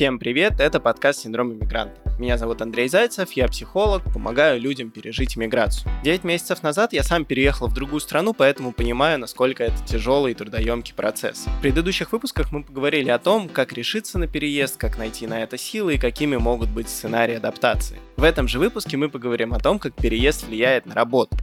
[0.00, 2.00] Всем привет, это подкаст «Синдром иммигранта».
[2.18, 5.92] Меня зовут Андрей Зайцев, я психолог, помогаю людям пережить иммиграцию.
[6.02, 10.34] Девять месяцев назад я сам переехал в другую страну, поэтому понимаю, насколько это тяжелый и
[10.34, 11.44] трудоемкий процесс.
[11.44, 15.58] В предыдущих выпусках мы поговорили о том, как решиться на переезд, как найти на это
[15.58, 17.98] силы и какими могут быть сценарии адаптации.
[18.16, 21.36] В этом же выпуске мы поговорим о том, как переезд влияет на работу.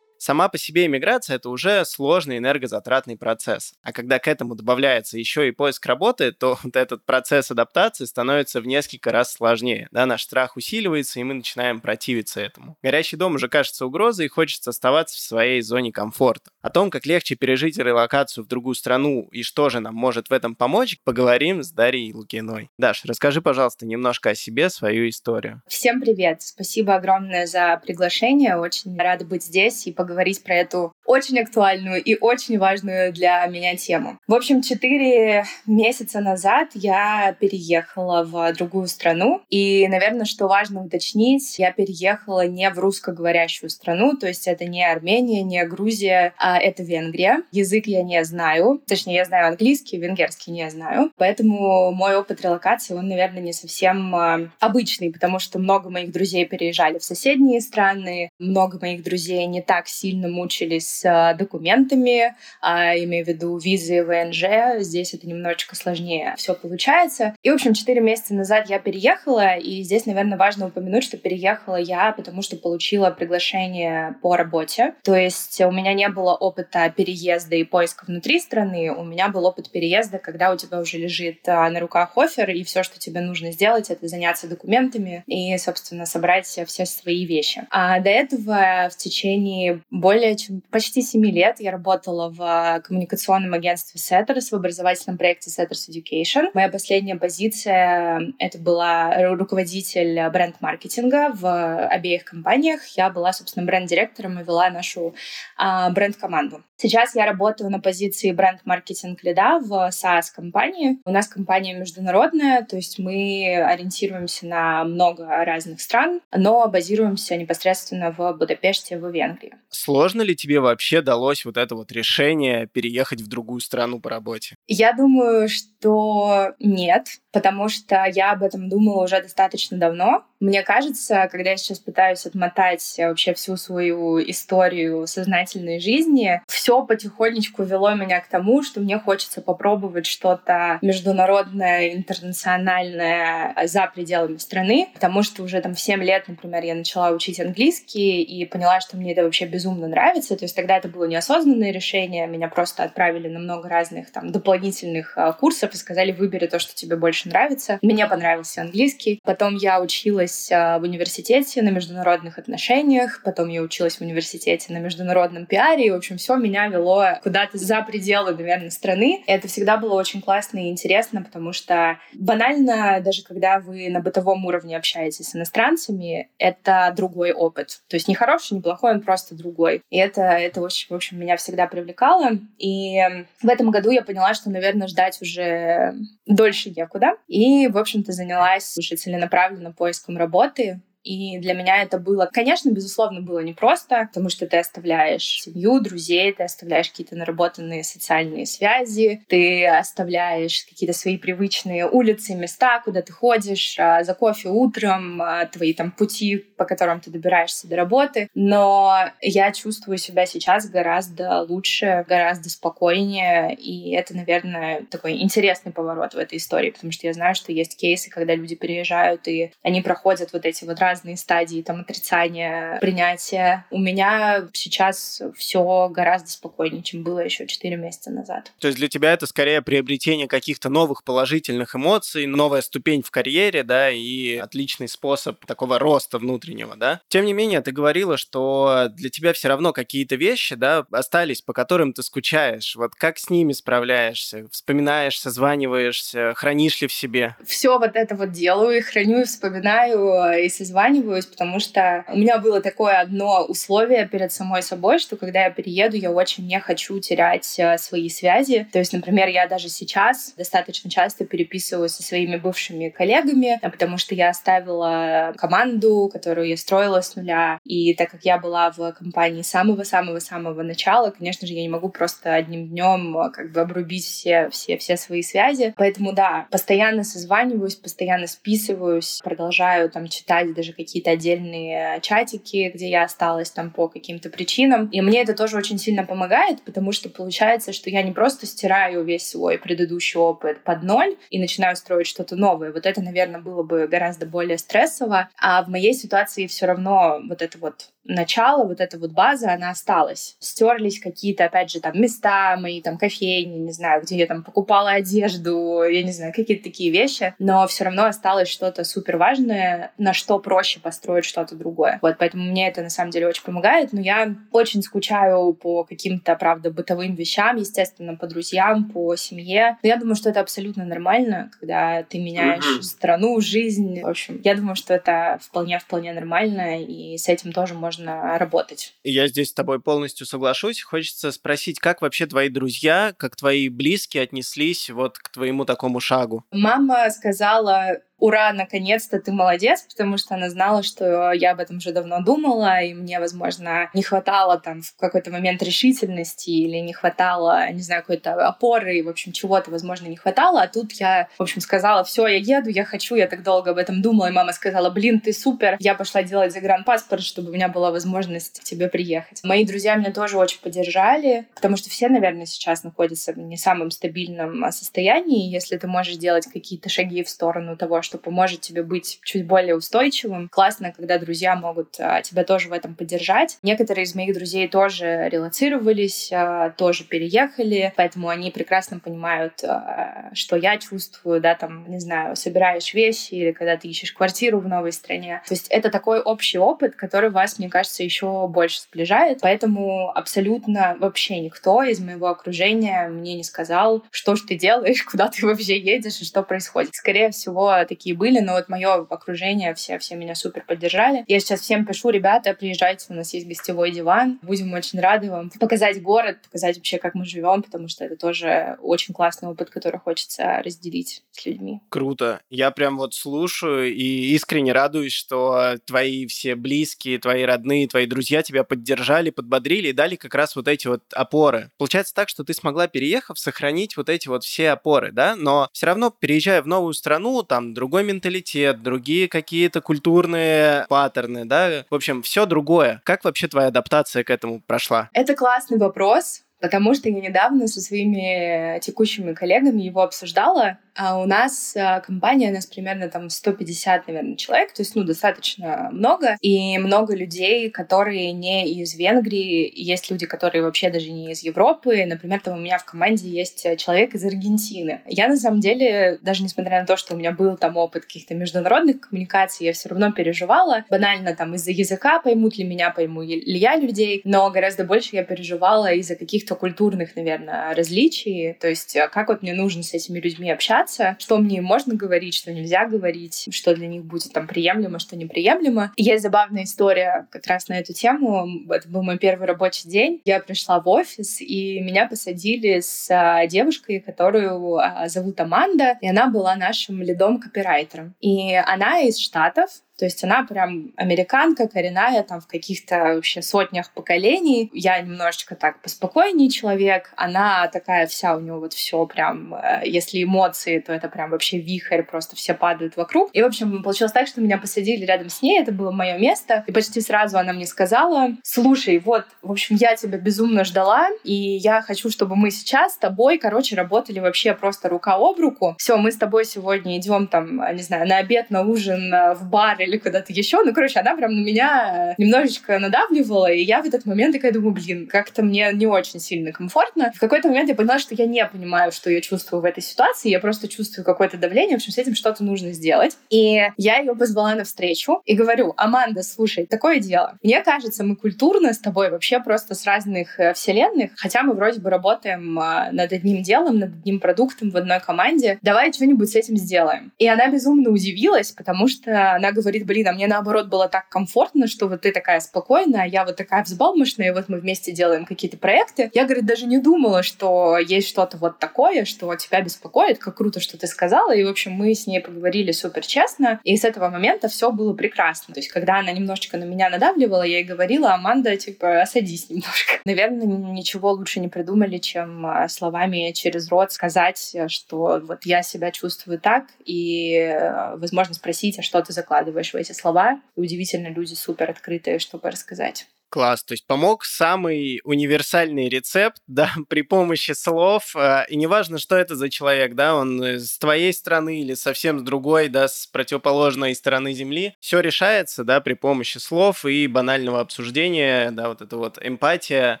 [0.24, 3.74] Сама по себе иммиграция— это уже сложный энергозатратный процесс.
[3.82, 8.62] А когда к этому добавляется еще и поиск работы, то вот этот процесс адаптации становится
[8.62, 9.86] в несколько раз сложнее.
[9.90, 12.78] Да, наш страх усиливается, и мы начинаем противиться этому.
[12.82, 16.50] Горящий дом уже кажется угрозой, и хочется оставаться в своей зоне комфорта.
[16.62, 20.32] О том, как легче пережить релокацию в другую страну и что же нам может в
[20.32, 22.70] этом помочь, поговорим с Дарьей Лукиной.
[22.78, 25.60] Даш, расскажи, пожалуйста, немножко о себе, свою историю.
[25.68, 26.40] Всем привет!
[26.40, 28.56] Спасибо огромное за приглашение.
[28.56, 33.44] Очень рада быть здесь и поговорить поговорить про эту очень актуальную и очень важную для
[33.46, 34.18] меня тему.
[34.26, 39.42] В общем, четыре месяца назад я переехала в другую страну.
[39.50, 44.84] И, наверное, что важно уточнить, я переехала не в русскоговорящую страну, то есть это не
[44.84, 47.42] Армения, не Грузия, а это Венгрия.
[47.52, 51.10] Язык я не знаю, точнее, я знаю английский, венгерский не знаю.
[51.16, 56.44] Поэтому мой опыт релокации, он, наверное, не совсем а, обычный, потому что много моих друзей
[56.46, 62.34] переезжали в соседние страны, много моих друзей не так сильно сильно мучились с а, документами,
[62.60, 64.82] а, имею в виду визы, ВНЖ.
[64.82, 67.34] Здесь это немножечко сложнее все получается.
[67.42, 71.76] И, в общем, 4 месяца назад я переехала, и здесь, наверное, важно упомянуть, что переехала
[71.76, 74.94] я, потому что получила приглашение по работе.
[75.02, 79.46] То есть у меня не было опыта переезда и поиска внутри страны, у меня был
[79.46, 83.20] опыт переезда, когда у тебя уже лежит а, на руках офер, и все, что тебе
[83.20, 87.66] нужно сделать, это заняться документами и, собственно, собрать все свои вещи.
[87.70, 94.00] А до этого в течение более чем почти 7 лет я работала в коммуникационном агентстве
[94.00, 96.50] Setters, в образовательном проекте Setters Education.
[96.54, 102.86] Моя последняя позиция— это была руководитель бренд-маркетинга в обеих компаниях.
[102.96, 105.14] Я была, собственно, бренд-директором и вела нашу
[105.56, 106.62] а, бренд-команду.
[106.76, 110.98] Сейчас я работаю на позиции бренд-маркетинг лида в SaaS-компании.
[111.04, 118.10] У нас компания международная, то есть мы ориентируемся на много разных стран, но базируемся непосредственно
[118.10, 119.54] в Будапеште, в Венгрии.
[119.68, 124.56] Сложно ли тебе вообще далось вот это вот решение переехать в другую страну по работе?
[124.66, 130.22] Я думаю, что нет, потому что я об этом думала уже достаточно давно.
[130.38, 137.64] Мне кажется, когда я сейчас пытаюсь отмотать вообще всю свою историю сознательной жизни, все потихонечку
[137.64, 145.24] вело меня к тому, что мне хочется попробовать что-то международное, интернациональное за пределами страны, потому
[145.24, 149.12] что уже там в 7 лет, например, я начала учить английский и поняла, что мне
[149.12, 150.36] это вообще безумно нравится.
[150.36, 155.18] То есть тогда это было неосознанное решение, меня просто отправили на много разных там дополнительных
[155.18, 157.78] а, курсов и сказали, выбери то, что тебе больше нравится.
[157.82, 159.20] Мне понравился английский.
[159.24, 164.72] Потом я училась училась а, в университете на международных отношениях, потом я училась в университете
[164.72, 169.22] на международном пиаре, и, в общем, все меня вело куда-то за пределы, наверное, страны.
[169.26, 174.00] И это всегда было очень классно и интересно, потому что банально, даже когда вы на
[174.00, 177.80] бытовом уровне общаетесь с иностранцами, это другой опыт.
[177.88, 179.82] То есть не хороший, не плохой, он просто другой.
[179.90, 182.38] И это, это очень, в общем, меня всегда привлекало.
[182.58, 182.98] И
[183.42, 185.94] в этом году я поняла, что, наверное, ждать уже
[186.26, 187.13] дольше некуда.
[187.28, 190.80] И, в общем-то, занялась уже целенаправленно поиском работы.
[191.04, 196.32] И для меня это было, конечно, безусловно, было непросто, потому что ты оставляешь семью, друзей,
[196.32, 203.12] ты оставляешь какие-то наработанные социальные связи, ты оставляешь какие-то свои привычные улицы, места, куда ты
[203.12, 208.28] ходишь, а, за кофе утром, а, твои там пути, по которым ты добираешься до работы.
[208.34, 216.14] Но я чувствую себя сейчас гораздо лучше, гораздо спокойнее, и это, наверное, такой интересный поворот
[216.14, 219.82] в этой истории, потому что я знаю, что есть кейсы, когда люди переезжают, и они
[219.82, 223.66] проходят вот эти вот разные разные стадии там отрицания, принятия.
[223.70, 228.52] У меня сейчас все гораздо спокойнее, чем было еще 4 месяца назад.
[228.60, 233.64] То есть для тебя это скорее приобретение каких-то новых положительных эмоций, новая ступень в карьере,
[233.64, 237.00] да, и отличный способ такого роста внутреннего, да?
[237.08, 241.52] Тем не менее, ты говорила, что для тебя все равно какие-то вещи, да, остались, по
[241.52, 242.76] которым ты скучаешь.
[242.76, 244.46] Вот как с ними справляешься?
[244.52, 247.34] Вспоминаешь, созваниваешься, хранишь ли в себе?
[247.44, 252.16] Все вот это вот делаю, и храню, и вспоминаю, и созваниваю созваниваюсь, потому что у
[252.16, 256.60] меня было такое одно условие перед самой собой, что когда я перееду, я очень не
[256.60, 258.66] хочу терять э, свои связи.
[258.72, 264.14] То есть, например, я даже сейчас достаточно часто переписываюсь со своими бывшими коллегами, потому что
[264.14, 267.58] я оставила команду, которую я строила с нуля.
[267.64, 272.34] И так как я была в компании самого-самого-самого начала, конечно же, я не могу просто
[272.34, 275.72] одним днем э, как бы обрубить все, все, все свои связи.
[275.76, 283.04] Поэтому, да, постоянно созваниваюсь, постоянно списываюсь, продолжаю там читать даже какие-то отдельные чатики, где я
[283.04, 284.88] осталась там по каким-то причинам.
[284.88, 289.04] И мне это тоже очень сильно помогает, потому что получается, что я не просто стираю
[289.04, 292.72] весь свой предыдущий опыт под ноль и начинаю строить что-то новое.
[292.72, 295.28] Вот это, наверное, было бы гораздо более стрессово.
[295.40, 299.70] А в моей ситуации все равно вот это вот начало, вот эта вот база, она
[299.70, 300.36] осталась.
[300.38, 304.90] Стерлись какие-то, опять же, там места мои, там кофейни, не знаю, где я там покупала
[304.90, 310.12] одежду, я не знаю, какие-то такие вещи, но все равно осталось что-то супер важное, на
[310.12, 311.98] что проще построить что-то другое.
[312.02, 316.34] Вот, поэтому мне это на самом деле очень помогает, но я очень скучаю по каким-то,
[316.36, 319.78] правда, бытовым вещам, естественно, по друзьям, по семье.
[319.82, 322.82] Но я думаю, что это абсолютно нормально, когда ты меняешь mm-hmm.
[322.82, 324.02] страну, жизнь.
[324.02, 328.94] В общем, я думаю, что это вполне-вполне нормально, и с этим тоже можно можно работать.
[329.04, 330.82] Я здесь с тобой полностью соглашусь.
[330.82, 336.44] Хочется спросить, как вообще твои друзья, как твои близкие отнеслись вот к твоему такому шагу?
[336.50, 341.92] Мама сказала, ура, наконец-то ты молодец, потому что она знала, что я об этом уже
[341.92, 347.70] давно думала, и мне, возможно, не хватало там в какой-то момент решительности или не хватало,
[347.70, 350.62] не знаю, какой-то опоры, и, в общем, чего-то, возможно, не хватало.
[350.62, 353.78] А тут я, в общем, сказала, все, я еду, я хочу, я так долго об
[353.78, 355.76] этом думала, и мама сказала, блин, ты супер.
[355.80, 359.40] Я пошла делать загранпаспорт, чтобы у меня была возможность к тебе приехать.
[359.42, 363.90] Мои друзья меня тоже очень поддержали, потому что все, наверное, сейчас находятся в не самом
[363.90, 365.50] стабильном состоянии.
[365.50, 369.76] Если ты можешь делать какие-то шаги в сторону того, что поможет тебе быть чуть более
[369.76, 370.48] устойчивым.
[370.48, 373.58] Классно, когда друзья могут а, тебя тоже в этом поддержать.
[373.62, 380.56] Некоторые из моих друзей тоже релацировались, а, тоже переехали, поэтому они прекрасно понимают, а, что
[380.56, 384.92] я чувствую, да, там, не знаю, собираешь вещи или когда ты ищешь квартиру в новой
[384.92, 385.42] стране.
[385.46, 389.38] То есть это такой общий опыт, который вас, мне кажется, еще больше сближает.
[389.40, 395.28] Поэтому абсолютно вообще никто из моего окружения мне не сказал, что ж ты делаешь, куда
[395.28, 396.94] ты вообще едешь и что происходит.
[396.94, 401.24] Скорее всего, такие были, но вот мое окружение, все, все меня супер поддержали.
[401.28, 405.50] Я сейчас всем пишу, ребята, приезжайте, у нас есть гостевой диван, будем очень рады вам
[405.60, 410.00] показать город, показать вообще, как мы живем, потому что это тоже очень классный опыт, который
[410.00, 411.80] хочется разделить с людьми.
[411.88, 412.40] Круто.
[412.50, 418.42] Я прям вот слушаю и искренне радуюсь, что твои все близкие, твои родные, твои друзья
[418.42, 421.70] тебя поддержали, подбодрили и дали как раз вот эти вот опоры.
[421.78, 425.86] Получается так, что ты смогла, переехав, сохранить вот эти вот все опоры, да, но все
[425.86, 432.22] равно, переезжая в новую страну, там, другой менталитет, другие какие-то культурные паттерны, да, в общем,
[432.22, 433.02] все другое.
[433.04, 435.10] Как вообще твоя адаптация к этому прошла?
[435.12, 441.26] Это классный вопрос, потому что я недавно со своими текущими коллегами его обсуждала, а у
[441.26, 446.36] нас а, компания, у нас примерно там 150, наверное, человек, то есть, ну, достаточно много,
[446.40, 452.04] и много людей, которые не из Венгрии, есть люди, которые вообще даже не из Европы,
[452.06, 455.02] например, там у меня в команде есть человек из Аргентины.
[455.06, 458.34] Я, на самом деле, даже несмотря на то, что у меня был там опыт каких-то
[458.34, 463.42] международных коммуникаций, я все равно переживала, банально там из-за языка, поймут ли меня, пойму ли
[463.58, 469.08] я людей, но гораздо больше я переживала из-за каких-то культурных, наверное, различий, то есть а,
[469.08, 472.86] как вот мне нужно с этими людьми общаться, общаться, что мне можно говорить, что нельзя
[472.86, 475.92] говорить, что для них будет там приемлемо, что неприемлемо.
[475.96, 478.46] И есть забавная история как раз на эту тему.
[478.70, 480.20] Это был мой первый рабочий день.
[480.24, 486.08] Я пришла в офис, и меня посадили с а, девушкой, которую а, зовут Аманда, и
[486.08, 488.14] она была нашим лидом-копирайтером.
[488.20, 493.92] И она из Штатов, то есть она прям американка, коренная, там в каких-то вообще сотнях
[493.92, 494.70] поколений.
[494.72, 497.12] Я немножечко так поспокойнее человек.
[497.16, 501.58] Она такая вся, у нее вот все прям, э, если эмоции, то это прям вообще
[501.58, 503.30] вихрь, просто все падают вокруг.
[503.32, 506.64] И, в общем, получилось так, что меня посадили рядом с ней, это было мое место.
[506.66, 511.32] И почти сразу она мне сказала, слушай, вот, в общем, я тебя безумно ждала, и
[511.34, 515.76] я хочу, чтобы мы сейчас с тобой, короче, работали вообще просто рука об руку.
[515.78, 519.48] Все, мы с тобой сегодня идем там, не знаю, на обед, на ужин, э, в
[519.48, 520.62] бар или куда-то еще.
[520.62, 524.72] Ну, короче, она прям на меня немножечко надавливала, и я в этот момент такая думаю,
[524.72, 527.12] блин, как-то мне не очень сильно комфортно.
[527.14, 530.30] В какой-то момент я поняла, что я не понимаю, что я чувствую в этой ситуации,
[530.30, 533.16] я просто чувствую какое-то давление, в общем, с этим что-то нужно сделать.
[533.30, 537.38] И я ее позвала на встречу и говорю, Аманда, слушай, такое дело.
[537.42, 541.80] Мне кажется, мы культурно с тобой вообще просто с разных э, вселенных, хотя мы вроде
[541.80, 545.58] бы работаем э, над одним делом, над одним продуктом в одной команде.
[545.62, 547.12] Давай что-нибудь с этим сделаем.
[547.18, 551.08] И она безумно удивилась, потому что она говорит, говорит, блин, а мне наоборот было так
[551.08, 554.92] комфортно, что вот ты такая спокойная, а я вот такая взбалмошная, и вот мы вместе
[554.92, 556.10] делаем какие-то проекты.
[556.14, 560.60] Я, говорит, даже не думала, что есть что-то вот такое, что тебя беспокоит, как круто,
[560.60, 561.34] что ты сказала.
[561.34, 564.94] И, в общем, мы с ней поговорили супер честно, и с этого момента все было
[564.94, 565.54] прекрасно.
[565.54, 569.94] То есть, когда она немножечко на меня надавливала, я ей говорила, Аманда, типа, осадись немножко.
[570.04, 575.90] Наверное, ничего лучше не придумали, чем а, словами через рот сказать, что вот я себя
[575.90, 580.40] чувствую так, и, э, возможно, спросить, а что ты закладываешь в эти слова.
[580.56, 583.06] И удивительно, люди супер открытые, чтобы рассказать.
[583.34, 589.16] Класс, то есть помог самый универсальный рецепт, да, при помощи слов, э, и неважно, что
[589.16, 593.96] это за человек, да, он с твоей стороны или совсем с другой, да, с противоположной
[593.96, 599.18] стороны Земли, все решается, да, при помощи слов и банального обсуждения, да, вот эта вот
[599.20, 600.00] эмпатия,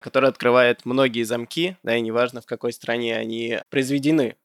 [0.00, 4.36] которая открывает многие замки, да, и неважно, в какой стране они произведены.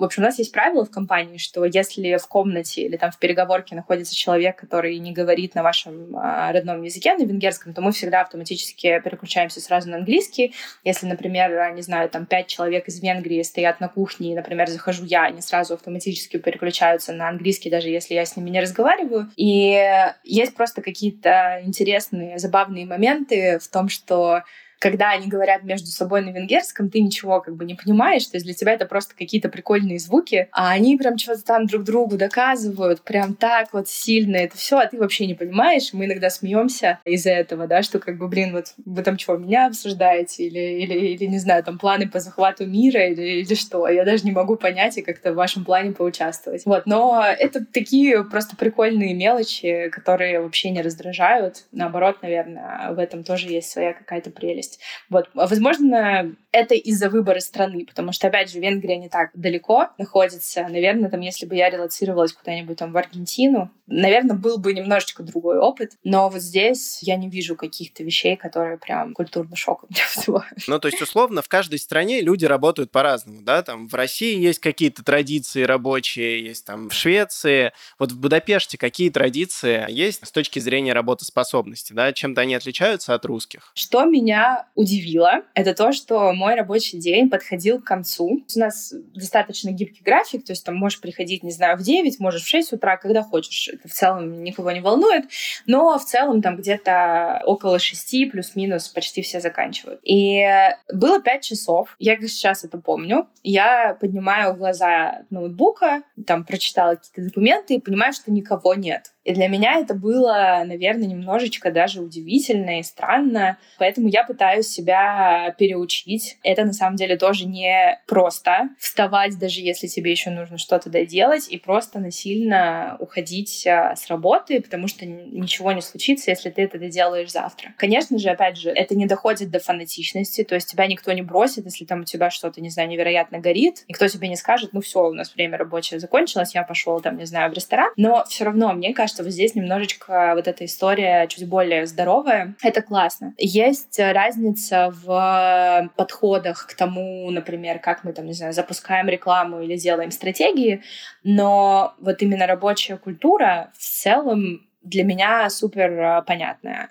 [0.00, 3.18] В общем, у нас есть правило в компании, что если в комнате или там в
[3.18, 7.92] переговорке находится человек, который не говорит на вашем а, родном языке, на венгерском, то мы
[7.92, 10.54] всегда автоматически переключаемся сразу на английский.
[10.84, 15.04] Если, например, не знаю, там пять человек из Венгрии стоят на кухне, и, например, захожу
[15.04, 19.30] я, они сразу автоматически переключаются на английский, даже если я с ними не разговариваю.
[19.36, 19.78] И
[20.24, 24.44] есть просто какие-то интересные, забавные моменты в том, что
[24.80, 28.46] когда они говорят между собой на венгерском, ты ничего как бы не понимаешь, то есть
[28.46, 33.02] для тебя это просто какие-то прикольные звуки, а они прям что-то там друг другу доказывают,
[33.02, 35.90] прям так вот сильно это все, а ты вообще не понимаешь.
[35.92, 39.66] Мы иногда смеемся из-за этого, да, что как бы, блин, вот вы там чего, меня
[39.66, 43.86] обсуждаете или, или, или не знаю, там планы по захвату мира или, или что.
[43.86, 46.64] Я даже не могу понять и как-то в вашем плане поучаствовать.
[46.64, 51.66] Вот, но это такие просто прикольные мелочи, которые вообще не раздражают.
[51.70, 54.80] Наоборот, наверное, в этом тоже есть своя какая-то прелесть есть.
[55.08, 55.28] Вот.
[55.34, 60.66] Возможно, это из-за выбора страны, потому что, опять же, Венгрия не так далеко находится.
[60.68, 65.58] Наверное, там, если бы я релацировалась куда-нибудь там в Аргентину, наверное, был бы немножечко другой
[65.58, 65.92] опыт.
[66.04, 70.58] Но вот здесь я не вижу каких-то вещей, которые прям культурно шоком меня вызывают.
[70.66, 73.62] Ну, то есть, условно, в каждой стране люди работают по-разному, да?
[73.62, 77.72] Там в России есть какие-то традиции рабочие, есть там в Швеции.
[77.98, 82.12] Вот в Будапеште какие традиции есть с точки зрения работоспособности, да?
[82.12, 83.72] Чем-то они отличаются от русских?
[83.74, 88.44] Что меня удивило, это то, что мой рабочий день подходил к концу.
[88.54, 92.42] У нас достаточно гибкий график, то есть там можешь приходить, не знаю, в 9, можешь
[92.42, 93.68] в 6 утра, когда хочешь.
[93.68, 95.24] Это в целом никого не волнует,
[95.66, 100.00] но в целом там где-то около 6 плюс-минус почти все заканчивают.
[100.02, 100.44] И
[100.92, 107.74] было 5 часов, я сейчас это помню, я поднимаю глаза ноутбука, там прочитала какие-то документы
[107.74, 109.12] и понимаю, что никого нет.
[109.24, 113.58] И для меня это было, наверное, немножечко даже удивительно и странно.
[113.78, 116.38] Поэтому я пытаюсь себя переучить.
[116.42, 121.48] Это на самом деле тоже не просто вставать, даже если тебе еще нужно что-то доделать,
[121.48, 126.78] и просто насильно уходить а, с работы, потому что ничего не случится, если ты это
[126.78, 127.74] доделаешь завтра.
[127.76, 131.64] Конечно же, опять же, это не доходит до фанатичности, то есть тебя никто не бросит,
[131.64, 135.06] если там у тебя что-то, не знаю, невероятно горит, никто тебе не скажет, ну все,
[135.06, 137.90] у нас время рабочее закончилось, я пошел там, не знаю, в ресторан.
[137.96, 142.54] Но все равно, мне кажется, кажется, вот здесь немножечко вот эта история чуть более здоровая.
[142.62, 143.34] Это классно.
[143.38, 149.76] Есть разница в подходах к тому, например, как мы там, не знаю, запускаем рекламу или
[149.76, 150.82] делаем стратегии,
[151.24, 156.90] но вот именно рабочая культура в целом для меня супер понятная.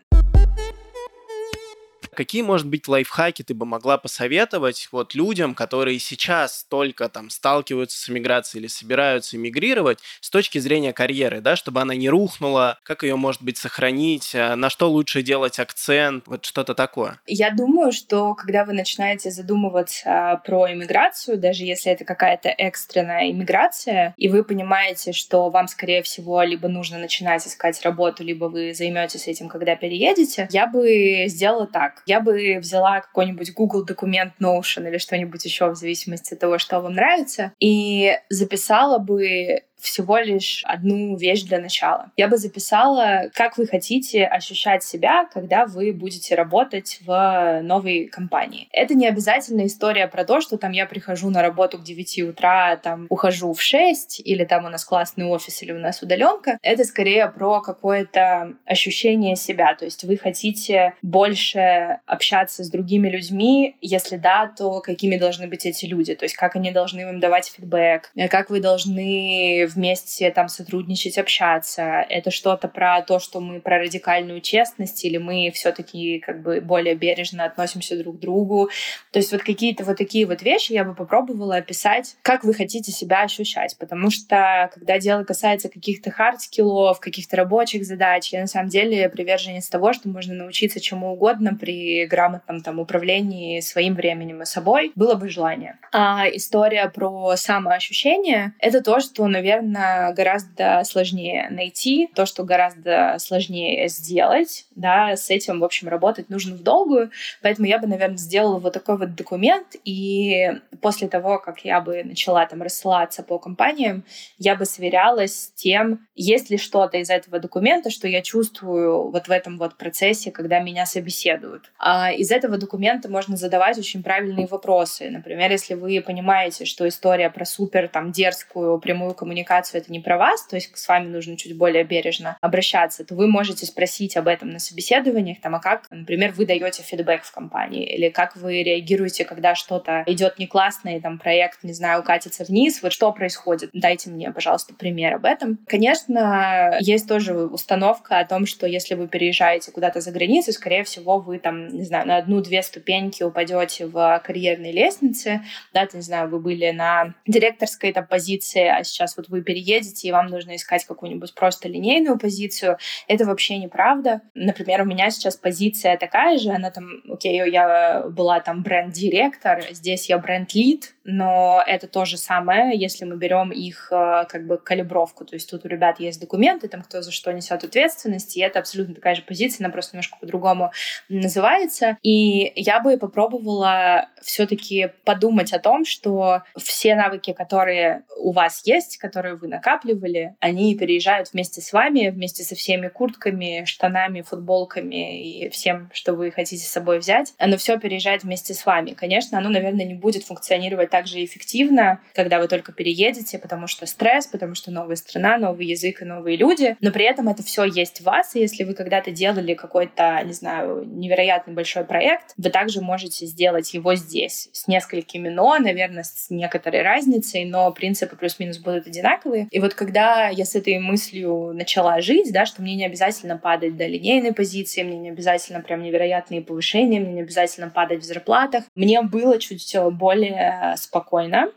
[2.20, 7.98] Какие, может быть, лайфхаки ты бы могла посоветовать вот людям, которые сейчас только там сталкиваются
[7.98, 13.04] с эмиграцией или собираются эмигрировать с точки зрения карьеры, да, чтобы она не рухнула, как
[13.04, 17.22] ее, может быть, сохранить, а, на что лучше делать акцент, вот что-то такое?
[17.26, 24.14] Я думаю, что когда вы начинаете задумываться про иммиграцию, даже если это какая-то экстренная иммиграция,
[24.18, 29.30] и вы понимаете, что вам, скорее всего, либо нужно начинать искать работу, либо вы займетесь
[29.30, 34.98] этим, когда переедете, я бы сделала так я бы взяла какой-нибудь Google документ Notion или
[34.98, 41.16] что-нибудь еще в зависимости от того, что вам нравится, и записала бы всего лишь одну
[41.16, 42.12] вещь для начала.
[42.18, 48.68] Я бы записала, как вы хотите ощущать себя, когда вы будете работать в новой компании.
[48.72, 52.76] Это не обязательно история про то, что там я прихожу на работу к 9 утра,
[52.78, 56.58] там ухожу в 6, или там у нас классный офис, или у нас удаленка.
[56.62, 59.76] Это скорее про какое-то ощущение себя.
[59.76, 65.66] То есть вы хотите больше общаться с другими людьми, если да, то какими должны быть
[65.66, 70.50] эти люди, то есть как они должны вам давать фидбэк, как вы должны вместе там
[70.50, 72.06] сотрудничать, общаться.
[72.10, 76.96] Это что-то про то, что мы про радикальную честность или мы все-таки как бы более
[76.96, 78.70] бережно относимся друг к другу.
[79.12, 82.92] То есть вот какие-то вот такие вот вещи я бы попробовала описать, как вы хотите
[82.92, 83.78] себя ощущать.
[83.78, 89.68] Потому что когда дело касается каких-то хард-скиллов, каких-то рабочих задач, я на самом деле приверженец
[89.70, 94.92] того, что можно научиться чему угодно при грамотном там управлении своим временем и собой.
[94.96, 95.78] Было бы желание.
[95.92, 103.88] А история про самоощущение— это то, что, наверное, гораздо сложнее найти, то, что гораздо сложнее
[103.90, 107.12] сделать, да, с этим, в общем, работать нужно в долгую,
[107.42, 110.52] поэтому я бы, наверное, сделала вот такой вот документ, и
[110.82, 114.04] после того, как я бы начала там рассылаться по компаниям,
[114.38, 119.28] я бы сверялась с тем, есть ли что-то из этого документа, что я чувствую вот
[119.28, 121.72] в этом вот процессе, когда меня собеседуют.
[121.78, 125.10] А из этого документа можно задавать очень правильные вопросы.
[125.10, 130.18] Например, если вы понимаете, что история про супер там дерзкую прямую коммуникацию это не про
[130.18, 134.28] вас, то есть с вами нужно чуть более бережно обращаться, то вы можете спросить об
[134.28, 138.64] этом на собеседованиях, там, а как, например, вы даете фидбэк в компании, или как вы
[138.64, 143.12] реагируете, когда что-то идет не классно, и там проект, не знаю, катится вниз, вот что
[143.12, 143.70] происходит?
[143.74, 145.60] Дайте мне, пожалуйста, пример об этом.
[145.68, 151.20] Конечно, есть тоже установка о том, что если вы переезжаете куда-то за границу, скорее всего,
[151.20, 155.42] вы там, не знаю, на одну-две ступеньки упадете в карьерной лестнице,
[155.74, 160.12] да, не знаю, вы были на директорской там позиции, а сейчас вот вы переедете, и
[160.12, 162.78] вам нужно искать какую-нибудь просто линейную позицию.
[163.08, 164.22] Это вообще неправда.
[164.34, 170.10] Например, у меня сейчас позиция такая же, она там, окей, я была там бренд-директор, здесь
[170.10, 175.26] я бренд-лид, но это то же самое, если мы берем их э, как бы калибровку.
[175.26, 178.60] То есть тут у ребят есть документы, там кто за что несет ответственность, и это
[178.60, 180.72] абсолютно такая же позиция, она просто немножко по-другому
[181.10, 181.98] называется.
[182.04, 188.98] И я бы попробовала все-таки подумать о том, что все навыки, которые у вас есть,
[188.98, 195.50] которые вы накапливали, они переезжают вместе с вами, вместе со всеми куртками, штанами, футболками и
[195.50, 197.34] всем, что вы хотите с собой взять.
[197.40, 198.92] Оно все переезжает вместе с вами.
[198.92, 203.86] Конечно, оно, наверное, не будет функционировать так же эффективно, когда вы только переедете, потому что
[203.86, 206.76] стресс, потому что новая страна, новый язык и новые люди.
[206.82, 210.34] Но при этом это все есть в вас, и если вы когда-то делали какой-то, не
[210.34, 216.30] знаю, невероятный большой проект, вы также можете сделать его здесь с несколькими но, наверное, с
[216.30, 219.48] некоторой разницей, но принципы плюс-минус будут одинаковые.
[219.52, 223.78] И вот когда я с этой мыслью начала жить, да, что мне не обязательно падать
[223.78, 228.66] до линейной позиции, мне не обязательно прям невероятные повышения, мне не обязательно падать в зарплатах,
[228.76, 230.89] мне было чуть более спокойно.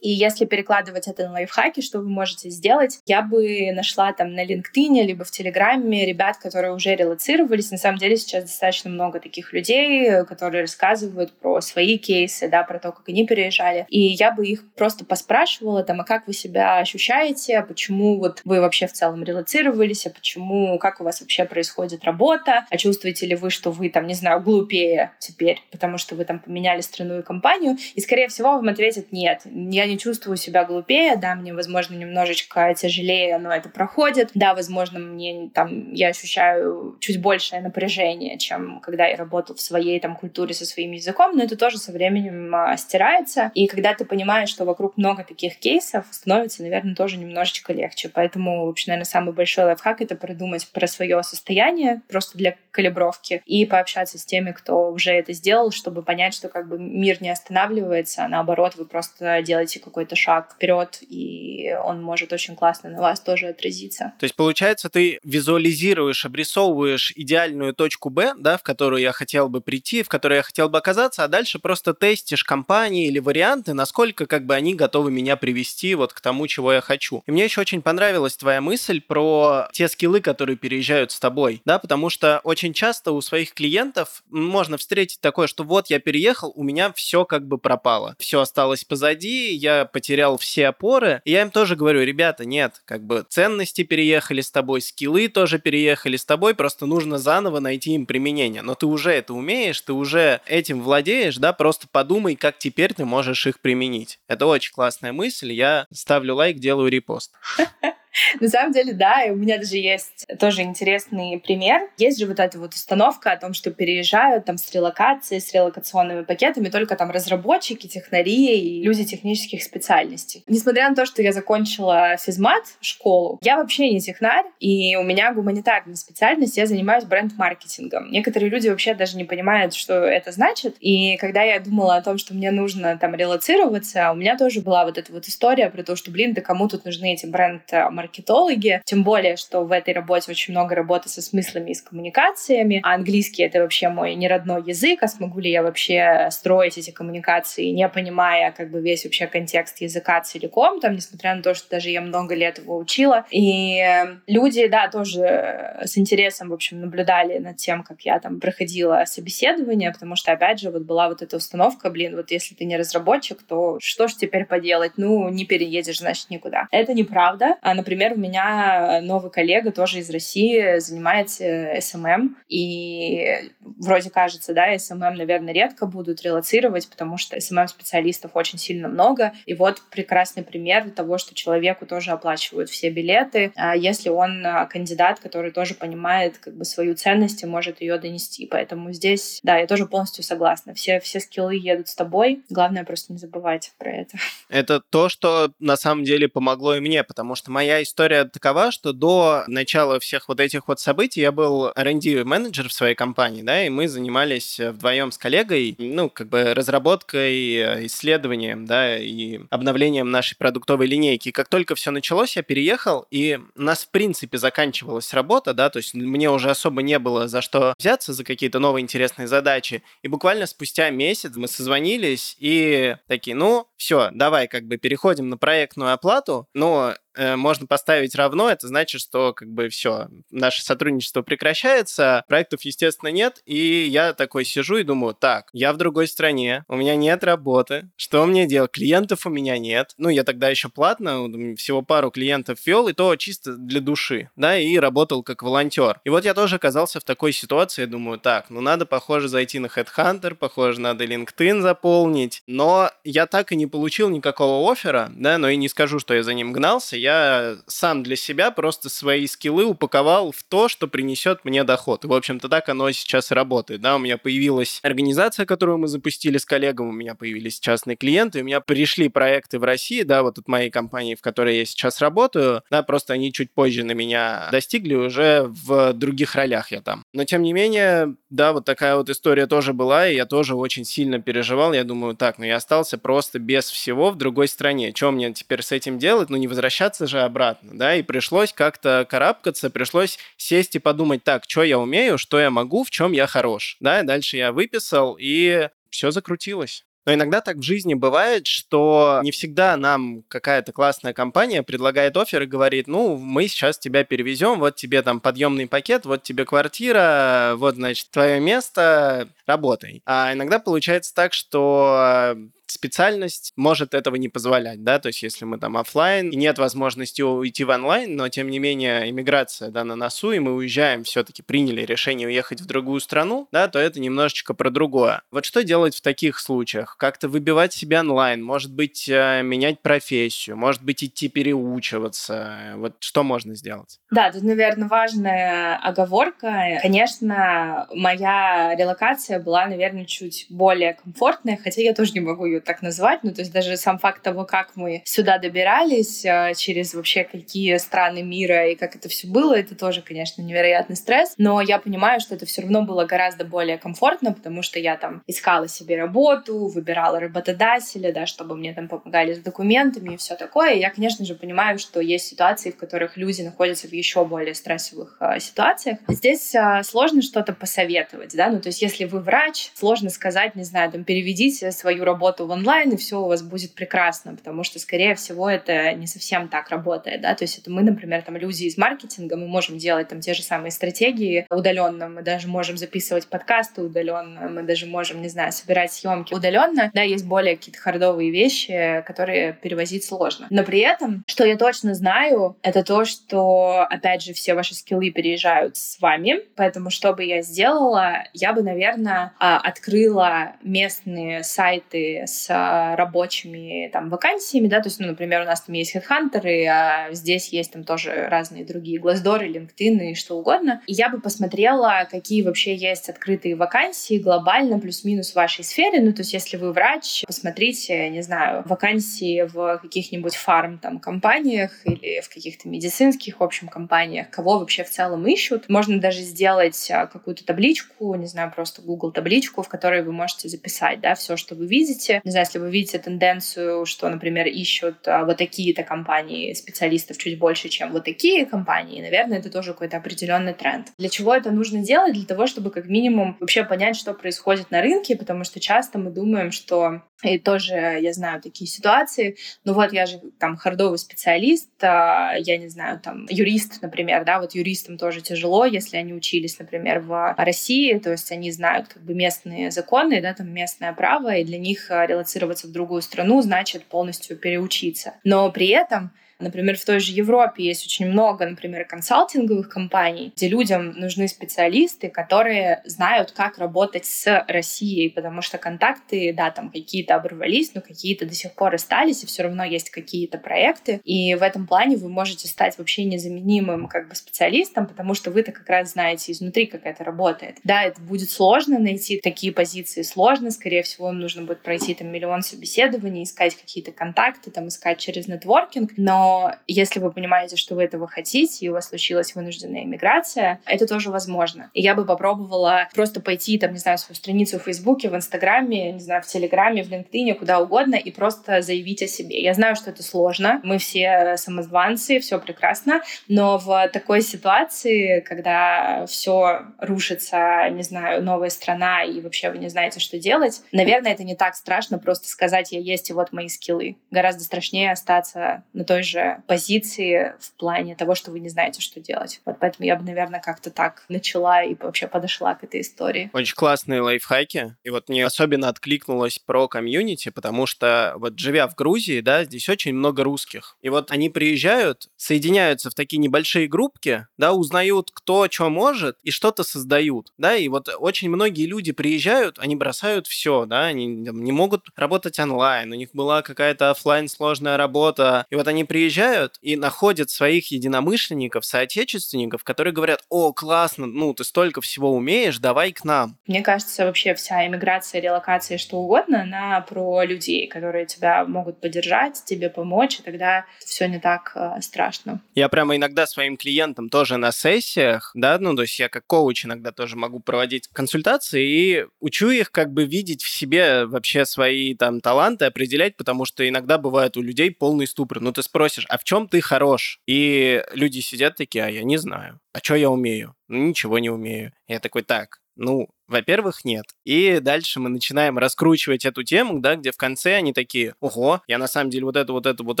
[0.00, 4.44] И если перекладывать это на лайфхаки, что вы можете сделать, я бы нашла там на
[4.44, 7.70] LinkedIn либо в Телеграме ребят, которые уже релацировались.
[7.70, 12.78] На самом деле сейчас достаточно много таких людей, которые рассказывают про свои кейсы, да, про
[12.78, 13.86] то, как они переезжали.
[13.88, 18.40] И я бы их просто поспрашивала, там, а как вы себя ощущаете, а почему вот
[18.44, 23.26] вы вообще в целом релацировались, а почему, как у вас вообще происходит работа, а чувствуете
[23.26, 27.18] ли вы, что вы там, не знаю, глупее теперь, потому что вы там поменяли страну
[27.18, 31.52] и компанию, и, скорее всего, вам ответят нет, я не чувствую себя глупее, да, мне,
[31.52, 38.38] возможно, немножечко тяжелее, но это проходит, да, возможно, мне там, я ощущаю чуть большее напряжение,
[38.38, 41.92] чем когда я работал в своей там культуре со своим языком, но это тоже со
[41.92, 47.16] временем а, стирается, и когда ты понимаешь, что вокруг много таких кейсов, становится, наверное, тоже
[47.16, 52.56] немножечко легче, поэтому, вообще, наверное, самый большой лайфхак— это продумать про свое состояние, просто для
[52.70, 57.18] калибровки, и пообщаться с теми, кто уже это сделал, чтобы понять, что как бы мир
[57.20, 58.99] не останавливается, а наоборот, вы просто
[59.42, 64.12] делаете какой-то шаг вперед, и он может очень классно на вас тоже отразиться.
[64.18, 69.60] То есть, получается, ты визуализируешь, обрисовываешь идеальную точку Б, да, в которую я хотел бы
[69.60, 74.26] прийти, в которой я хотел бы оказаться, а дальше просто тестишь компании или варианты, насколько
[74.26, 77.22] как бы они готовы меня привести вот к тому, чего я хочу.
[77.26, 81.78] И мне еще очень понравилась твоя мысль про те скиллы, которые переезжают с тобой, да,
[81.78, 86.62] потому что очень часто у своих клиентов можно встретить такое, что вот я переехал, у
[86.62, 91.22] меня все как бы пропало, все осталось позади, я потерял все опоры.
[91.24, 95.60] И я им тоже говорю, ребята, нет, как бы ценности переехали с тобой, скиллы тоже
[95.60, 98.62] переехали с тобой, просто нужно заново найти им применение.
[98.62, 103.04] Но ты уже это умеешь, ты уже этим владеешь, да, просто подумай, как теперь ты
[103.04, 104.18] можешь их применить.
[104.26, 107.32] Это очень классная мысль, я ставлю лайк, делаю репост.
[108.40, 111.88] На самом деле, да, и у меня даже есть тоже интересный пример.
[111.96, 116.22] Есть же вот эта вот установка о том, что переезжают там с релокацией, с релокационными
[116.22, 120.42] пакетами только там разработчики, технари и люди технических специальностей.
[120.46, 125.32] Несмотря на то, что я закончила физмат школу, я вообще не технарь, и у меня
[125.32, 128.10] гуманитарная специальность, я занимаюсь бренд-маркетингом.
[128.10, 130.76] Некоторые люди вообще даже не понимают, что это значит.
[130.80, 134.84] И когда я думала о том, что мне нужно там релацироваться, у меня тоже была
[134.84, 137.62] вот эта вот история про то, что, блин, да кому тут нужны эти бренд
[138.00, 142.80] маркетологи, тем более, что в этой работе очень много работы со смыслами и с коммуникациями,
[142.82, 147.66] а английский— это вообще мой неродной язык, а смогу ли я вообще строить эти коммуникации,
[147.66, 151.90] не понимая как бы весь вообще контекст языка целиком, там, несмотря на то, что даже
[151.90, 153.26] я много лет его учила.
[153.30, 153.82] И
[154.26, 159.92] люди, да, тоже с интересом, в общем, наблюдали над тем, как я там проходила собеседование,
[159.92, 163.42] потому что, опять же, вот была вот эта установка, блин, вот если ты не разработчик,
[163.42, 164.92] то что ж теперь поделать?
[164.96, 166.66] Ну, не переедешь, значит, никуда.
[166.70, 167.56] Это неправда.
[167.60, 171.44] А, например, у меня новый коллега тоже из России занимается
[171.78, 178.88] SMM, и вроде кажется, да, SMM, наверное, редко будут релацировать, потому что SMM-специалистов очень сильно
[178.88, 179.32] много.
[179.46, 184.66] И вот прекрасный пример того, что человеку тоже оплачивают все билеты, а если он а,
[184.66, 188.46] кандидат, который тоже понимает как бы свою ценность и может ее донести.
[188.46, 190.74] Поэтому здесь, да, я тоже полностью согласна.
[190.74, 192.42] Все, все скиллы едут с тобой.
[192.50, 194.18] Главное просто не забывать про это.
[194.48, 198.92] Это то, что на самом деле помогло и мне, потому что моя история такова, что
[198.92, 203.64] до начала всех вот этих вот событий я был R&D менеджер в своей компании, да,
[203.64, 210.36] и мы занимались вдвоем с коллегой, ну, как бы разработкой, исследованием, да, и обновлением нашей
[210.36, 211.28] продуктовой линейки.
[211.28, 215.70] И как только все началось, я переехал, и у нас, в принципе, заканчивалась работа, да,
[215.70, 219.82] то есть мне уже особо не было за что взяться за какие-то новые интересные задачи.
[220.02, 225.36] И буквально спустя месяц мы созвонились и такие, ну, все, давай как бы переходим на
[225.36, 231.22] проектную оплату, но Э, можно поставить равно, это значит, что как бы все, наше сотрудничество
[231.22, 236.64] прекращается, проектов, естественно, нет, и я такой сижу и думаю, так, я в другой стране,
[236.68, 238.70] у меня нет работы, что мне делать?
[238.72, 239.94] Клиентов у меня нет.
[239.98, 244.58] Ну, я тогда еще платно, всего пару клиентов вел, и то чисто для души, да,
[244.58, 246.00] и работал как волонтер.
[246.04, 249.66] И вот я тоже оказался в такой ситуации, думаю, так, ну, надо, похоже, зайти на
[249.66, 255.48] Headhunter, похоже, надо LinkedIn заполнить, но я так и не получил никакого оффера, да, но
[255.48, 259.64] и не скажу, что я за ним гнался, я сам для себя просто свои скиллы
[259.64, 262.04] упаковал в то, что принесет мне доход.
[262.04, 263.80] И, в общем-то, так оно сейчас работает.
[263.80, 268.40] Да, у меня появилась организация, которую мы запустили с коллегом, у меня появились частные клиенты,
[268.40, 272.00] у меня пришли проекты в России, да, вот от моей компании, в которой я сейчас
[272.00, 277.04] работаю, да, просто они чуть позже на меня достигли уже в других ролях я там.
[277.12, 280.84] Но, тем не менее, да, вот такая вот история тоже была, и я тоже очень
[280.84, 281.72] сильно переживал.
[281.72, 284.92] Я думаю, так, ну я остался просто без всего в другой стране.
[284.94, 286.30] Что мне теперь с этим делать?
[286.30, 291.44] Ну не возвращаться же обратно, да, и пришлось как-то карабкаться, пришлось сесть и подумать, так,
[291.48, 295.68] что я умею, что я могу, в чем я хорош, да, дальше я выписал, и
[295.90, 296.84] все закрутилось.
[297.06, 302.42] Но иногда так в жизни бывает, что не всегда нам какая-то классная компания предлагает офер
[302.42, 307.54] и говорит, ну, мы сейчас тебя перевезем, вот тебе там подъемный пакет, вот тебе квартира,
[307.56, 310.02] вот, значит, твое место, работай.
[310.04, 312.36] А иногда получается так, что
[312.70, 317.22] специальность может этого не позволять, да, то есть если мы там офлайн и нет возможности
[317.22, 321.42] уйти в онлайн, но тем не менее иммиграция, да, на носу, и мы уезжаем, все-таки
[321.42, 325.22] приняли решение уехать в другую страну, да, то это немножечко про другое.
[325.30, 326.96] Вот что делать в таких случаях?
[326.98, 333.22] Как-то выбивать себя онлайн, может быть, э, менять профессию, может быть, идти переучиваться, вот что
[333.22, 333.98] можно сделать?
[334.10, 336.78] Да, тут, наверное, важная оговорка.
[336.82, 342.82] Конечно, моя релокация была, наверное, чуть более комфортная, хотя я тоже не могу ее так
[342.82, 343.20] назвать.
[343.22, 347.76] Ну, то есть даже сам факт того, как мы сюда добирались, э, через вообще какие
[347.78, 351.34] страны мира и как это все было, это тоже, конечно, невероятный стресс.
[351.38, 355.22] Но я понимаю, что это все равно было гораздо более комфортно, потому что я там
[355.26, 360.74] искала себе работу, выбирала работодателя, да, чтобы мне там помогали с документами и все такое.
[360.74, 364.54] И я, конечно же, понимаю, что есть ситуации, в которых люди находятся в еще более
[364.54, 365.98] стрессовых э, ситуациях.
[366.08, 370.64] Здесь э, сложно что-то посоветовать, да, ну, то есть если вы врач, сложно сказать, не
[370.64, 374.80] знаю, там, переведите свою работу в онлайн, и все у вас будет прекрасно, потому что,
[374.80, 378.64] скорее всего, это не совсем так работает, да, то есть это мы, например, там люди
[378.64, 383.28] из маркетинга, мы можем делать там те же самые стратегии удаленно, мы даже можем записывать
[383.28, 388.32] подкасты удаленно, мы даже можем, не знаю, собирать съемки удаленно, да, есть более какие-то хардовые
[388.32, 390.48] вещи, которые перевозить сложно.
[390.50, 395.10] Но при этом, что я точно знаю, это то, что, опять же, все ваши скиллы
[395.10, 402.24] переезжают с вами, поэтому что бы я сделала, я бы, наверное, а, открыла местные сайты
[402.26, 406.66] с а, рабочими там вакансиями, да, то есть, ну, например, у нас там есть HeadHunter,
[406.66, 410.82] а здесь есть там тоже разные другие Glassdoor, LinkedIn и что угодно.
[410.86, 416.00] И я бы посмотрела, какие вообще есть открытые вакансии глобально, плюс-минус в вашей сфере.
[416.00, 421.72] Ну, то есть, если вы врач, посмотрите, не знаю, вакансии в каких-нибудь фарм там компаниях
[421.84, 425.68] или в каких-то медицинских, в общем, компаниях, кого вообще в целом ищут.
[425.68, 430.48] Можно даже сделать а, какую-то табличку, не знаю, просто Google табличку, в которой вы можете
[430.48, 435.06] записать, да, все, что вы видите, Не знаю, если вы видите тенденцию, что, например, ищут
[435.06, 439.96] а, вот такие-то компании специалистов чуть больше, чем вот такие компании, наверное, это тоже какой-то
[439.96, 440.88] определенный тренд.
[440.98, 442.14] Для чего это нужно делать?
[442.14, 446.10] Для того, чтобы как минимум вообще понять, что происходит на рынке, потому что часто мы
[446.10, 449.36] думаем, что и тоже я знаю такие ситуации.
[449.64, 454.40] Ну вот я же там хардовый специалист, а, я не знаю, там юрист, например, да,
[454.40, 459.02] вот юристам тоже тяжело, если они учились, например, в России, то есть они знают как
[459.02, 463.42] бы местные законы, да, там местное право, и для них а, релацироваться в другую страну
[463.42, 465.14] значит полностью переучиться.
[465.24, 470.48] Но при этом Например, в той же Европе есть очень много, например, консалтинговых компаний, где
[470.48, 477.14] людям нужны специалисты, которые знают, как работать с Россией, потому что контакты, да, там какие-то
[477.14, 481.00] оборвались, но какие-то до сих пор остались, и все равно есть какие-то проекты.
[481.04, 485.52] И в этом плане вы можете стать вообще незаменимым как бы специалистом, потому что вы-то
[485.52, 487.58] как раз знаете изнутри, как это работает.
[487.64, 492.08] Да, это будет сложно найти такие позиции, сложно, скорее всего, вам нужно будет пройти там
[492.08, 496.29] миллион собеседований, искать какие-то контакты, там искать через нетворкинг, но
[496.66, 501.10] если вы понимаете, что вы этого хотите, и у вас случилась вынужденная иммиграция, это тоже
[501.10, 501.70] возможно.
[501.74, 505.92] И я бы попробовала просто пойти, там, не знаю, свою страницу в Фейсбуке, в Инстаграме,
[505.92, 509.40] не знаю, в Телеграме, в LinkedIn, куда угодно, и просто заявить о себе.
[509.42, 516.06] Я знаю, что это сложно, мы все самозванцы, все прекрасно, но в такой ситуации, когда
[516.06, 521.24] все рушится, не знаю, новая страна, и вообще вы не знаете, что делать, наверное, это
[521.24, 523.96] не так страшно просто сказать, я есть, и вот мои скиллы.
[524.10, 528.80] Гораздо страшнее остаться на той же же позиции в плане того, что вы не знаете,
[528.80, 529.40] что делать.
[529.44, 533.30] Вот поэтому я бы, наверное, как-то так начала и вообще подошла к этой истории.
[533.32, 534.76] Очень классные лайфхаки.
[534.84, 539.68] И вот мне особенно откликнулось про комьюнити, потому что вот живя в Грузии, да, здесь
[539.68, 540.76] очень много русских.
[540.82, 546.30] И вот они приезжают, соединяются в такие небольшие группки, да, узнают, кто что может, и
[546.30, 551.52] что-то создают, да, и вот очень многие люди приезжают, они бросают все, да, они не
[551.52, 556.58] могут работать онлайн, у них была какая-то офлайн сложная работа, и вот они приезжают приезжают
[556.60, 562.92] и находят своих единомышленников, соотечественников, которые говорят, о, классно, ну, ты столько всего умеешь, давай
[562.92, 563.38] к нам.
[563.46, 569.42] Мне кажется, вообще вся иммиграция, релокация, что угодно, она про людей, которые тебя могут поддержать,
[569.44, 572.40] тебе помочь, и тогда все не так э, страшно.
[572.54, 576.64] Я прямо иногда своим клиентам тоже на сессиях, да, ну, то есть я как коуч
[576.64, 581.94] иногда тоже могу проводить консультации и учу их как бы видеть в себе вообще свои
[581.94, 585.40] там таланты, определять, потому что иногда бывает у людей полный ступор.
[585.40, 587.20] Ну, ты спросишь, спросишь, а в чем ты хорош?
[587.26, 589.60] И люди сидят такие, а я не знаю.
[589.72, 590.54] А что я умею?
[590.68, 591.72] Ну, ничего не умею.
[591.88, 594.04] Я такой, так, ну, во-первых, нет.
[594.24, 598.78] И дальше мы начинаем раскручивать эту тему, да, где в конце они такие, ого, я
[598.78, 600.00] на самом деле вот это, вот это, вот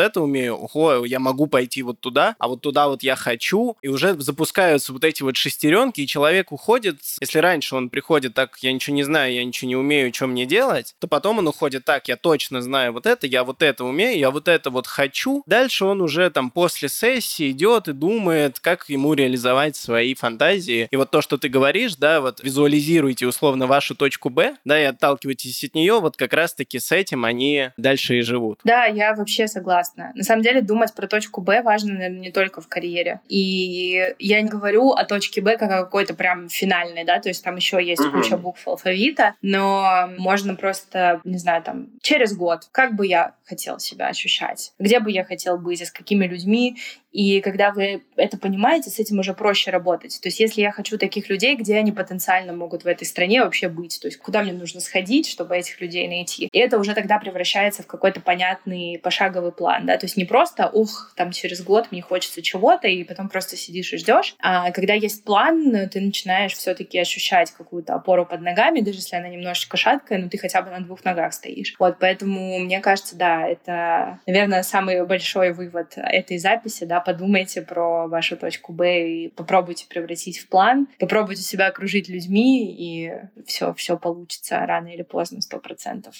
[0.00, 3.88] это умею, ого, я могу пойти вот туда, а вот туда вот я хочу, и
[3.88, 8.72] уже запускаются вот эти вот шестеренки, и человек уходит, если раньше он приходит так, я
[8.72, 12.08] ничего не знаю, я ничего не умею, что мне делать, то потом он уходит так,
[12.08, 15.42] я точно знаю вот это, я вот это умею, я вот это вот хочу.
[15.46, 20.88] Дальше он уже там после сессии идет и думает, как ему реализовать свои фантазии.
[20.90, 24.80] И вот то, что ты говоришь, да, вот визуализируйте ищете условно вашу точку Б, да,
[24.80, 28.60] и отталкиваетесь от нее, вот как раз-таки с этим они дальше и живут.
[28.64, 30.12] Да, я вообще согласна.
[30.14, 33.20] На самом деле думать про точку Б важно, наверное, не только в карьере.
[33.28, 37.44] И я не говорю о точке Б как о какой-то прям финальной, да, то есть
[37.44, 38.18] там еще есть угу.
[38.18, 43.78] куча букв алфавита, но можно просто, не знаю, там, через год, как бы я хотел
[43.78, 46.76] себя ощущать, где бы я хотел быть, с какими людьми,
[47.12, 50.20] и когда вы это понимаете, с этим уже проще работать.
[50.22, 53.68] То есть если я хочу таких людей, где они потенциально могут в этой стране вообще
[53.68, 56.48] быть, то есть куда мне нужно сходить, чтобы этих людей найти.
[56.50, 60.68] И это уже тогда превращается в какой-то понятный пошаговый план, да, то есть не просто,
[60.68, 64.94] ух, там через год мне хочется чего-то, и потом просто сидишь и ждешь, а когда
[64.94, 70.18] есть план, ты начинаешь все-таки ощущать какую-то опору под ногами, даже если она немножечко шаткая,
[70.18, 71.74] но ты хотя бы на двух ногах стоишь.
[71.78, 78.06] Вот, поэтому мне кажется, да, это, наверное, самый большой вывод этой записи, да, подумайте про
[78.06, 82.99] вашу точку Б и попробуйте превратить в план, попробуйте себя окружить людьми, и
[83.46, 86.14] все, все получится рано или поздно, сто процентов.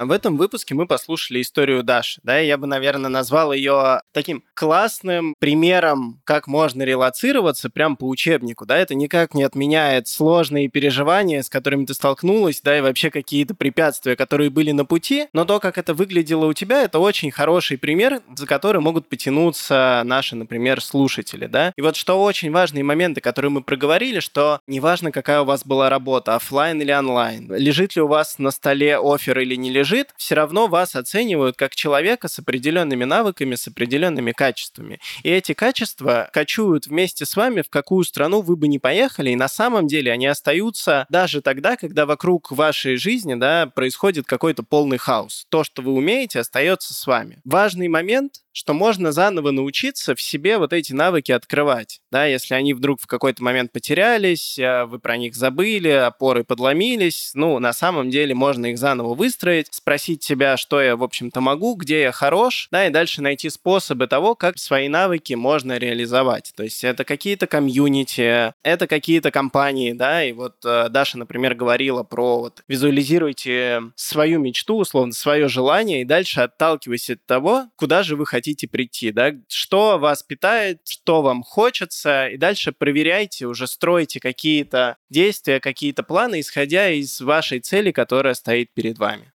[0.00, 2.22] В этом выпуске мы послушали историю Даши.
[2.24, 8.64] Да, я бы, наверное, назвал ее таким классным примером, как можно релацироваться прям по учебнику.
[8.64, 13.54] Да, это никак не отменяет сложные переживания, с которыми ты столкнулась, да, и вообще какие-то
[13.54, 15.26] препятствия, которые были на пути.
[15.34, 20.00] Но то, как это выглядело у тебя, это очень хороший пример, за который могут потянуться
[20.06, 21.44] наши, например, слушатели.
[21.44, 21.74] Да?
[21.76, 25.90] И вот что очень важные моменты, которые мы проговорили, что неважно, какая у вас была
[25.90, 30.10] работа, офлайн или онлайн, лежит ли у вас на столе офер или не лежит, лежит,
[30.16, 35.00] все равно вас оценивают как человека с определенными навыками, с определенными качествами.
[35.22, 39.36] И эти качества кочуют вместе с вами, в какую страну вы бы не поехали, и
[39.36, 44.98] на самом деле они остаются даже тогда, когда вокруг вашей жизни да, происходит какой-то полный
[44.98, 45.46] хаос.
[45.48, 47.38] То, что вы умеете, остается с вами.
[47.44, 52.00] Важный момент что можно заново научиться в себе вот эти навыки открывать.
[52.10, 57.30] Да, если они вдруг в какой-то момент потерялись, а вы про них забыли, опоры подломились,
[57.34, 61.74] ну, на самом деле можно их заново выстроить, спросить себя, что я, в общем-то, могу,
[61.74, 66.52] где я хорош, да, и дальше найти способы того, как свои навыки можно реализовать.
[66.54, 72.02] То есть это какие-то комьюнити, это какие-то компании, да, и вот э, Даша, например, говорила
[72.02, 78.16] про вот визуализируйте свою мечту, условно, свое желание, и дальше отталкиваясь от того, куда же
[78.16, 84.20] вы хотите прийти, да, что вас питает, что вам хочется, и дальше проверяйте, уже стройте
[84.20, 89.32] какие-то действия, какие-то планы, исходя из вашей цели, которая стоит перед вами.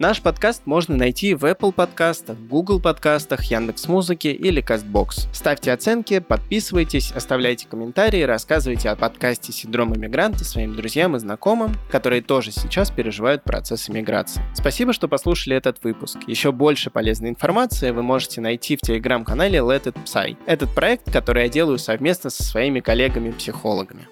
[0.00, 5.28] Наш подкаст можно найти в Apple подкастах, Google подкастах, Яндекс Музыке или Castbox.
[5.32, 12.22] Ставьте оценки, подписывайтесь, оставляйте комментарии, рассказывайте о подкасте «Синдром иммигранта» своим друзьям и знакомым, которые
[12.22, 14.40] тоже сейчас переживают процесс иммиграции.
[14.54, 16.18] Спасибо, что послушали этот выпуск.
[16.28, 20.36] Еще больше полезной информации вы можете найти в телеграм-канале Let It Psy.
[20.46, 24.06] Этот проект, который я делаю совместно со своими коллегами-психологами.